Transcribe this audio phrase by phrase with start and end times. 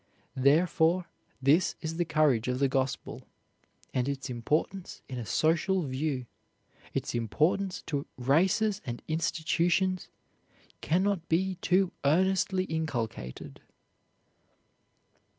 [0.35, 1.05] Therefore,
[1.43, 3.21] this is the courage of the Gospel;
[3.93, 6.25] and its importance in a social view
[6.91, 10.09] its importance to races and institutions
[10.81, 13.61] cannot be too earnestly inculcated."